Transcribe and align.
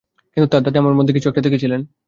কিন্তু 0.37 0.47
তার 0.49 0.61
দাদী 0.63 0.77
আমার 0.79 0.97
মধ্যে 0.97 1.13
কিছু 1.13 1.27
একটা 1.29 1.45
দেখেছিলেন। 1.45 1.81